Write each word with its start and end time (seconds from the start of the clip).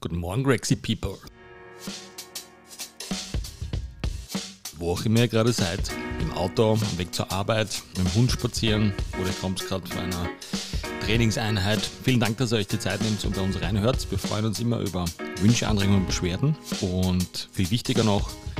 Guten 0.00 0.18
Morgen, 0.18 0.44
Grexy 0.44 0.76
People. 0.76 1.18
Wo 4.76 4.92
auch 4.92 5.04
immer 5.04 5.22
ihr 5.22 5.28
gerade 5.28 5.52
seid, 5.52 5.90
im 6.20 6.32
Auto, 6.34 6.78
Weg 6.98 7.12
zur 7.12 7.32
Arbeit, 7.32 7.82
mit 7.96 8.06
dem 8.06 8.14
Hund 8.14 8.30
spazieren 8.30 8.92
oder 9.20 9.30
kommt 9.40 9.66
gerade 9.66 9.84
von 9.88 9.98
einer 9.98 10.28
Trainingseinheit. 11.04 11.80
Vielen 12.04 12.20
Dank, 12.20 12.36
dass 12.36 12.52
ihr 12.52 12.58
euch 12.58 12.68
die 12.68 12.78
Zeit 12.78 13.02
nehmt 13.02 13.24
und 13.24 13.34
bei 13.34 13.40
uns 13.40 13.60
reinhört. 13.60 14.08
Wir 14.08 14.18
freuen 14.18 14.44
uns 14.44 14.60
immer 14.60 14.78
über 14.78 15.04
Wünsche, 15.40 15.66
Anregungen 15.66 16.02
und 16.02 16.06
Beschwerden. 16.06 16.56
Und 16.80 17.48
viel 17.50 17.72
wichtiger 17.72 18.04
noch, 18.04 18.30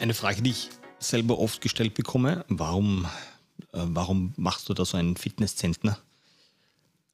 Eine 0.00 0.14
Frage, 0.14 0.42
die 0.42 0.50
ich 0.50 0.70
selber 0.98 1.38
oft 1.38 1.60
gestellt 1.60 1.94
bekomme, 1.94 2.44
warum, 2.48 3.06
äh, 3.72 3.80
warum 3.84 4.32
machst 4.36 4.68
du 4.68 4.74
da 4.74 4.84
so 4.84 4.96
einen 4.96 5.16
Fitnesszentner? 5.16 5.98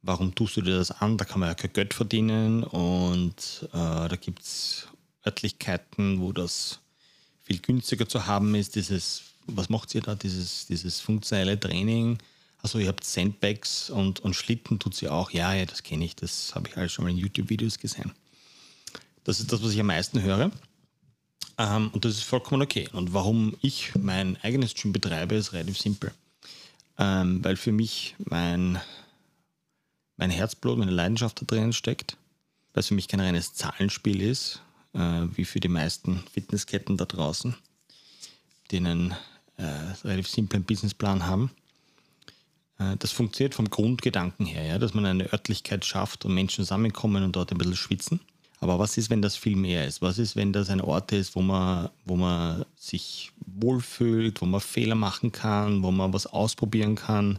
Warum 0.02 0.34
tust 0.34 0.56
du 0.56 0.62
dir 0.62 0.76
das 0.76 0.90
an? 0.90 1.16
Da 1.16 1.24
kann 1.24 1.40
man 1.40 1.48
ja 1.48 1.54
kein 1.54 1.72
Geld 1.72 1.94
verdienen 1.94 2.62
und 2.62 3.68
äh, 3.72 4.08
da 4.08 4.16
gibt 4.20 4.42
es 4.42 4.88
Örtlichkeiten, 5.26 6.20
wo 6.20 6.32
das 6.32 6.80
viel 7.42 7.58
günstiger 7.58 8.08
zu 8.08 8.26
haben 8.26 8.54
ist. 8.54 8.74
Dieses, 8.74 9.22
was 9.46 9.68
macht 9.70 9.94
ihr 9.94 10.02
da? 10.02 10.14
Dieses, 10.14 10.66
dieses 10.66 11.00
funktionelle 11.00 11.58
Training. 11.58 12.18
Also 12.58 12.78
ihr 12.78 12.88
habt 12.88 13.04
Sandbags 13.04 13.90
und, 13.90 14.20
und 14.20 14.34
Schlitten 14.34 14.78
tut 14.78 14.94
sie 14.94 15.08
auch. 15.08 15.30
Ja, 15.30 15.54
ja, 15.54 15.64
das 15.66 15.82
kenne 15.82 16.04
ich. 16.04 16.16
Das 16.16 16.54
habe 16.54 16.68
ich 16.68 16.76
alles 16.76 16.92
schon 16.92 17.04
mal 17.04 17.10
in 17.10 17.18
YouTube-Videos 17.18 17.78
gesehen. 17.78 18.12
Das 19.24 19.40
ist 19.40 19.52
das, 19.52 19.62
was 19.62 19.72
ich 19.72 19.80
am 19.80 19.86
meisten 19.86 20.20
höre. 20.20 20.50
Ähm, 21.58 21.90
und 21.92 22.04
das 22.04 22.12
ist 22.12 22.24
vollkommen 22.24 22.62
okay. 22.62 22.88
Und 22.92 23.12
warum 23.12 23.56
ich 23.60 23.94
mein 23.94 24.36
eigenes 24.42 24.74
Gym 24.74 24.92
betreibe, 24.92 25.34
ist 25.34 25.52
relativ 25.52 25.78
simpel. 25.78 26.12
Ähm, 26.98 27.42
weil 27.44 27.56
für 27.56 27.72
mich 27.72 28.14
mein, 28.18 28.80
mein 30.16 30.30
Herzblut, 30.30 30.78
meine 30.78 30.90
Leidenschaft 30.90 31.40
da 31.40 31.46
drin 31.46 31.72
steckt. 31.72 32.16
Weil 32.72 32.80
es 32.80 32.88
für 32.88 32.94
mich 32.94 33.08
kein 33.08 33.20
reines 33.20 33.54
Zahlenspiel 33.54 34.20
ist, 34.20 34.60
äh, 34.94 34.98
wie 35.34 35.44
für 35.44 35.60
die 35.60 35.68
meisten 35.68 36.24
Fitnessketten 36.32 36.96
da 36.96 37.04
draußen, 37.04 37.54
die 38.70 38.78
einen 38.78 39.14
äh, 39.56 39.64
relativ 40.02 40.28
simplen 40.28 40.64
Businessplan 40.64 41.26
haben. 41.26 41.50
Äh, 42.78 42.96
das 42.98 43.12
funktioniert 43.12 43.54
vom 43.54 43.70
Grundgedanken 43.70 44.46
her, 44.46 44.64
ja, 44.64 44.78
dass 44.78 44.94
man 44.94 45.06
eine 45.06 45.32
Örtlichkeit 45.32 45.84
schafft 45.84 46.24
und 46.24 46.34
Menschen 46.34 46.64
zusammenkommen 46.64 47.22
und 47.22 47.36
dort 47.36 47.52
ein 47.52 47.58
bisschen 47.58 47.76
schwitzen. 47.76 48.20
Aber 48.64 48.78
was 48.78 48.96
ist, 48.96 49.10
wenn 49.10 49.20
das 49.20 49.36
viel 49.36 49.56
mehr 49.56 49.86
ist? 49.86 50.00
Was 50.00 50.16
ist, 50.16 50.36
wenn 50.36 50.54
das 50.54 50.70
ein 50.70 50.80
Ort 50.80 51.12
ist, 51.12 51.36
wo 51.36 51.42
man, 51.42 51.90
wo 52.06 52.16
man 52.16 52.64
sich 52.76 53.30
wohlfühlt, 53.44 54.40
wo 54.40 54.46
man 54.46 54.62
Fehler 54.62 54.94
machen 54.94 55.32
kann, 55.32 55.82
wo 55.82 55.90
man 55.90 56.14
was 56.14 56.26
ausprobieren 56.26 56.94
kann, 56.94 57.38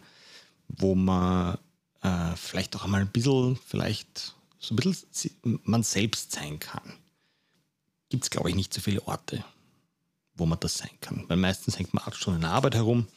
wo 0.68 0.94
man 0.94 1.58
äh, 2.04 2.36
vielleicht 2.36 2.76
auch 2.76 2.84
einmal 2.84 3.02
ein 3.02 3.08
bisschen, 3.08 3.58
vielleicht 3.66 4.36
so 4.60 4.76
ein 4.76 4.76
bisschen 4.76 5.60
man 5.64 5.82
selbst 5.82 6.32
sein 6.32 6.60
kann? 6.60 6.94
Gibt 8.10 8.26
es, 8.26 8.30
glaube 8.30 8.52
ich, 8.52 8.56
nicht 8.56 8.72
so 8.72 8.80
viele 8.80 9.02
Orte, 9.08 9.44
wo 10.36 10.46
man 10.46 10.60
das 10.60 10.78
sein 10.78 10.92
kann. 11.02 11.26
Weil 11.28 11.38
meistens 11.38 11.80
hängt 11.80 11.92
man 11.96 12.04
acht 12.06 12.18
Stunden 12.18 12.36
in 12.36 12.42
der 12.42 12.52
Arbeit 12.52 12.76
herum. 12.76 13.08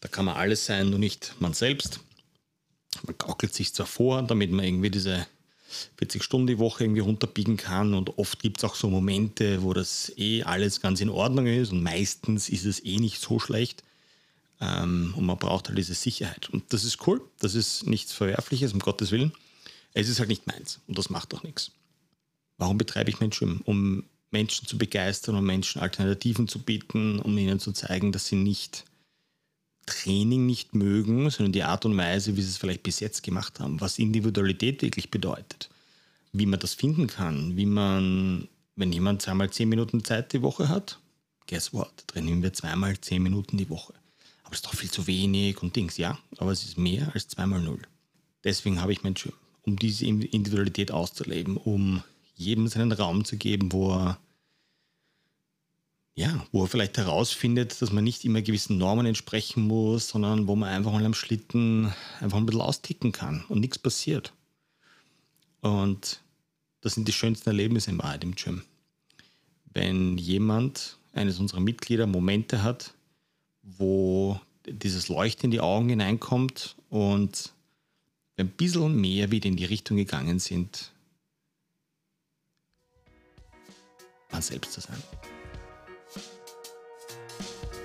Da 0.00 0.08
kann 0.08 0.24
man 0.24 0.34
alles 0.34 0.66
sein, 0.66 0.90
nur 0.90 0.98
nicht 0.98 1.36
man 1.38 1.54
selbst. 1.54 2.00
Man 3.04 3.16
gaukelt 3.16 3.54
sich 3.54 3.72
zwar 3.72 3.86
vor, 3.86 4.20
damit 4.20 4.50
man 4.50 4.64
irgendwie 4.64 4.90
diese 4.90 5.28
40 5.96 6.22
Stunden 6.22 6.46
die 6.46 6.58
Woche 6.58 6.84
irgendwie 6.84 7.00
runterbiegen 7.00 7.56
kann 7.56 7.94
und 7.94 8.18
oft 8.18 8.40
gibt 8.40 8.58
es 8.58 8.64
auch 8.64 8.74
so 8.74 8.88
Momente, 8.88 9.62
wo 9.62 9.72
das 9.72 10.12
eh 10.16 10.42
alles 10.42 10.80
ganz 10.80 11.00
in 11.00 11.08
Ordnung 11.08 11.46
ist 11.46 11.72
und 11.72 11.82
meistens 11.82 12.48
ist 12.48 12.64
es 12.64 12.84
eh 12.84 12.98
nicht 12.98 13.20
so 13.20 13.38
schlecht 13.38 13.82
ähm, 14.60 15.14
und 15.16 15.24
man 15.24 15.38
braucht 15.38 15.68
halt 15.68 15.78
diese 15.78 15.94
Sicherheit. 15.94 16.50
Und 16.50 16.72
das 16.72 16.84
ist 16.84 17.06
cool, 17.06 17.20
das 17.38 17.54
ist 17.54 17.86
nichts 17.86 18.12
Verwerfliches, 18.12 18.72
um 18.72 18.80
Gottes 18.80 19.10
Willen. 19.10 19.32
Es 19.94 20.08
ist 20.08 20.18
halt 20.18 20.28
nicht 20.28 20.46
meins 20.46 20.80
und 20.86 20.98
das 20.98 21.10
macht 21.10 21.34
auch 21.34 21.42
nichts. 21.42 21.72
Warum 22.58 22.78
betreibe 22.78 23.10
ich 23.10 23.20
mein 23.20 23.30
Gym? 23.30 23.62
Um 23.64 24.04
Menschen 24.30 24.66
zu 24.66 24.78
begeistern, 24.78 25.36
um 25.36 25.44
Menschen 25.44 25.80
Alternativen 25.80 26.46
zu 26.46 26.60
bieten, 26.60 27.18
um 27.18 27.36
ihnen 27.36 27.58
zu 27.58 27.72
zeigen, 27.72 28.12
dass 28.12 28.26
sie 28.26 28.36
nicht 28.36 28.84
Training 29.90 30.46
nicht 30.46 30.74
mögen, 30.74 31.30
sondern 31.30 31.52
die 31.52 31.62
Art 31.62 31.84
und 31.84 31.96
Weise, 31.96 32.36
wie 32.36 32.42
sie 32.42 32.48
es 32.48 32.56
vielleicht 32.56 32.82
bis 32.82 33.00
jetzt 33.00 33.22
gemacht 33.22 33.60
haben, 33.60 33.80
was 33.80 33.98
Individualität 33.98 34.82
wirklich 34.82 35.10
bedeutet, 35.10 35.68
wie 36.32 36.46
man 36.46 36.60
das 36.60 36.74
finden 36.74 37.06
kann, 37.06 37.56
wie 37.56 37.66
man, 37.66 38.48
wenn 38.76 38.92
jemand 38.92 39.22
zweimal 39.22 39.50
zehn 39.50 39.68
Minuten 39.68 40.04
Zeit 40.04 40.32
die 40.32 40.42
Woche 40.42 40.68
hat, 40.68 40.98
guess 41.46 41.72
what, 41.72 41.92
trainieren 42.06 42.42
wir 42.42 42.52
zweimal 42.52 42.98
zehn 43.00 43.22
Minuten 43.22 43.56
die 43.56 43.68
Woche. 43.68 43.94
Aber 44.44 44.52
es 44.52 44.60
ist 44.60 44.66
doch 44.66 44.74
viel 44.74 44.90
zu 44.90 45.06
wenig 45.06 45.62
und 45.62 45.76
Dings, 45.76 45.96
ja, 45.96 46.18
aber 46.38 46.52
es 46.52 46.64
ist 46.64 46.78
mehr 46.78 47.10
als 47.14 47.28
zweimal 47.28 47.60
null. 47.60 47.82
Deswegen 48.44 48.80
habe 48.80 48.92
ich 48.92 49.02
mein 49.02 49.14
Gym, 49.14 49.32
um 49.62 49.76
diese 49.76 50.06
Individualität 50.06 50.90
auszuleben, 50.90 51.56
um 51.56 52.02
jedem 52.34 52.68
seinen 52.68 52.92
Raum 52.92 53.24
zu 53.24 53.36
geben, 53.36 53.72
wo 53.72 53.92
er 53.92 54.18
ja, 56.14 56.44
wo 56.52 56.64
er 56.64 56.68
vielleicht 56.68 56.98
herausfindet, 56.98 57.80
dass 57.80 57.92
man 57.92 58.04
nicht 58.04 58.24
immer 58.24 58.42
gewissen 58.42 58.78
Normen 58.78 59.06
entsprechen 59.06 59.66
muss, 59.66 60.08
sondern 60.08 60.46
wo 60.46 60.56
man 60.56 60.68
einfach 60.68 60.92
mal 60.92 61.04
am 61.04 61.14
Schlitten 61.14 61.92
einfach 62.20 62.38
ein 62.38 62.46
bisschen 62.46 62.60
austicken 62.60 63.12
kann 63.12 63.44
und 63.48 63.60
nichts 63.60 63.78
passiert. 63.78 64.32
Und 65.60 66.20
das 66.80 66.94
sind 66.94 67.06
die 67.06 67.12
schönsten 67.12 67.48
Erlebnisse 67.48 67.90
im 67.90 67.98
Wahrheit 67.98 68.24
im 68.24 68.34
Gym. 68.34 68.62
Wenn 69.72 70.18
jemand, 70.18 70.98
eines 71.12 71.38
unserer 71.38 71.60
Mitglieder, 71.60 72.06
Momente 72.06 72.62
hat, 72.62 72.94
wo 73.62 74.40
dieses 74.66 75.08
Leuchten 75.08 75.46
in 75.46 75.50
die 75.50 75.60
Augen 75.60 75.88
hineinkommt 75.88 76.76
und 76.88 77.52
ein 78.36 78.48
bisschen 78.48 79.00
mehr 79.00 79.30
wieder 79.30 79.48
in 79.48 79.56
die 79.56 79.64
Richtung 79.64 79.96
gegangen 79.96 80.38
sind, 80.38 80.92
man 84.30 84.42
selbst 84.42 84.72
zu 84.72 84.80
sein. 84.80 85.02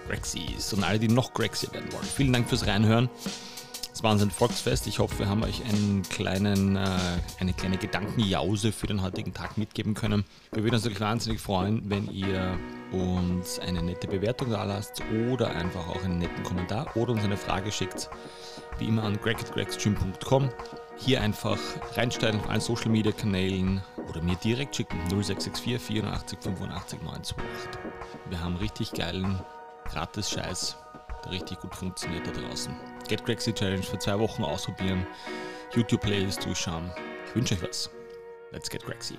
Grexies 0.08 0.74
und 0.74 0.84
alle, 0.84 1.00
die 1.00 1.08
noch 1.08 1.34
Grexy 1.34 1.72
werden 1.72 1.92
wollen. 1.92 2.04
Vielen 2.06 2.34
Dank 2.34 2.50
fürs 2.50 2.68
Reinhören. 2.68 3.10
Es 3.96 4.04
war 4.04 4.12
ein 4.12 4.30
Volksfest. 4.30 4.88
Ich 4.88 5.00
hoffe, 5.00 5.20
wir 5.20 5.30
haben 5.30 5.42
euch 5.44 5.64
einen 5.64 6.04
kleinen, 6.04 6.76
äh, 6.76 6.86
eine 7.40 7.54
kleine 7.54 7.78
Gedankenjause 7.78 8.74
für 8.74 8.88
den 8.88 9.02
heutigen 9.02 9.34
Tag 9.34 9.58
mitgeben 9.58 9.94
können. 9.94 10.26
Wir 10.52 10.64
würden 10.64 10.76
uns 10.76 10.84
natürlich 10.84 11.00
wahnsinnig 11.00 11.40
freuen, 11.40 11.82
wenn 11.90 12.12
ihr 12.12 12.60
uns 12.92 13.58
eine 13.58 13.82
nette 13.82 14.08
Bewertung 14.08 14.50
da 14.50 14.66
lasst 14.66 15.02
oder 15.32 15.52
einfach 15.52 15.88
auch 15.88 16.04
einen 16.04 16.20
netten 16.20 16.44
Kommentar 16.44 16.96
oder 16.98 17.14
uns 17.14 17.24
eine 17.24 17.38
Frage 17.38 17.72
schickt. 17.72 18.10
Wie 18.80 18.90
immer 18.90 19.04
an 19.04 19.18
greg.gregstream.com. 19.18 20.50
Hier 20.98 21.22
einfach 21.22 21.58
reinsteigen 21.94 22.42
auf 22.42 22.50
allen 22.50 22.60
Social 22.60 22.90
Media 22.90 23.14
Kanälen 23.14 23.82
oder 24.10 24.22
mir 24.22 24.36
direkt 24.36 24.76
schicken 24.76 25.00
0664 25.08 25.82
84 25.82 26.40
85 26.40 27.02
928. 27.02 27.38
Wir 28.30 28.42
haben 28.42 28.58
richtig 28.58 28.92
geilen 28.92 29.40
gratis 29.86 30.30
Scheiß, 30.30 30.78
der 31.24 31.32
richtig 31.32 31.60
gut 31.60 31.76
funktioniert 31.76 32.28
da 32.28 32.32
draußen. 32.32 32.76
Get 33.08 33.26
Crazy 33.26 33.54
Challenge 33.54 33.84
für 33.84 34.00
zwei 34.00 34.20
Wochen 34.20 34.44
ausprobieren, 34.44 35.06
YouTube-Playlist 35.74 36.46
durchschauen. 36.46 36.92
Ich 37.28 37.36
wünsche 37.36 37.56
euch 37.56 37.64
was. 37.64 37.90
Let's 38.52 38.70
get 38.70 38.84
crazy. 38.84 39.18